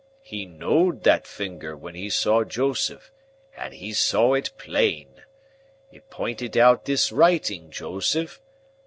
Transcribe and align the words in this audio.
He 0.23 0.47
knowed 0.47 1.03
that 1.03 1.27
finger 1.27 1.77
when 1.77 1.93
he 1.93 2.09
saw 2.09 2.43
Joseph, 2.43 3.11
and 3.55 3.71
he 3.71 3.93
saw 3.93 4.33
it 4.33 4.49
plain. 4.57 5.09
It 5.91 6.09
pinted 6.09 6.57
out 6.57 6.85
this 6.85 7.11
writing, 7.11 7.69
Joseph. 7.69 8.41